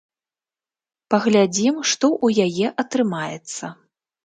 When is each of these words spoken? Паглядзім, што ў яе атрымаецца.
Паглядзім, 1.15 1.75
што 1.91 2.11
ў 2.25 2.49
яе 2.49 2.67
атрымаецца. 2.87 3.73